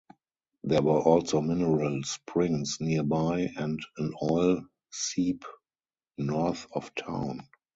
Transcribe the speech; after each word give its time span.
There 0.63 0.81
were 0.81 0.99
also 0.99 1.41
mineral 1.41 2.01
springs 2.01 2.77
nearby, 2.81 3.51
and 3.55 3.79
an 3.97 4.13
oil 4.23 4.65
seep 4.91 5.45
north 6.17 6.65
of 6.73 6.91
town. 6.95 7.47